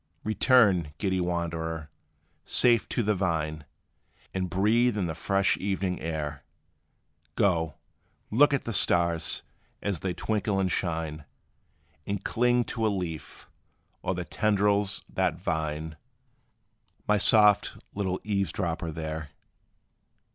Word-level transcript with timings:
Return, 0.23 0.95
giddy 0.97 1.21
wanderer, 1.21 1.91
safe 2.43 2.89
to 2.89 3.03
the 3.03 3.13
vine; 3.13 3.65
And 4.33 4.49
breathe 4.49 4.97
in 4.97 5.05
the 5.05 5.13
fresh 5.13 5.57
evening 5.57 5.99
air; 5.99 6.43
Go, 7.35 7.75
look 8.31 8.51
at 8.51 8.63
the 8.65 8.73
stars, 8.73 9.43
as 9.79 9.99
they 9.99 10.15
twinkle 10.15 10.59
and 10.59 10.71
shine; 10.71 11.25
And 12.07 12.23
cling 12.25 12.63
to 12.63 12.87
a 12.87 12.89
leaf, 12.89 13.47
or 14.01 14.15
the 14.15 14.25
tendrils 14.25 15.03
that 15.07 15.43
twine, 15.43 15.97
My 17.07 17.19
soft 17.19 17.77
little 17.93 18.19
eavesdropper, 18.23 18.89
there! 18.89 19.29